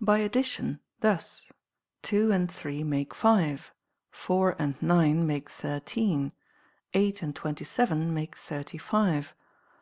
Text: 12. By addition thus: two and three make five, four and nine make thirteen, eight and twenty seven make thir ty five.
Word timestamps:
12. 0.00 0.06
By 0.06 0.18
addition 0.18 0.80
thus: 1.00 1.50
two 2.02 2.30
and 2.30 2.52
three 2.52 2.84
make 2.84 3.14
five, 3.14 3.72
four 4.10 4.54
and 4.58 4.74
nine 4.82 5.26
make 5.26 5.48
thirteen, 5.48 6.32
eight 6.92 7.22
and 7.22 7.34
twenty 7.34 7.64
seven 7.64 8.12
make 8.12 8.36
thir 8.36 8.64
ty 8.64 8.76
five. 8.76 9.34